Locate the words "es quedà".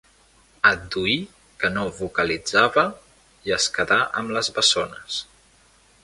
3.61-3.99